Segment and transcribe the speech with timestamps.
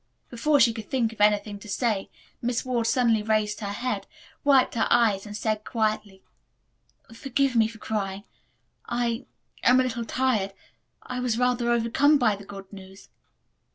[0.31, 2.09] Before she could think of anything to say,
[2.41, 4.07] Miss Ward suddenly raised her head,
[4.43, 6.23] wiped her eyes and said quietly,
[7.13, 8.23] "Forgive me for crying.
[8.87, 9.27] I
[9.61, 10.53] am a little tired.
[11.03, 13.09] I was rather overcome by the good news."